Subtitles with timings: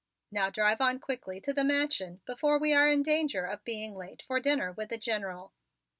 [0.31, 4.23] Now drive on quickly to the Mansion before we are in danger of being late
[4.23, 5.53] for dinner with the General.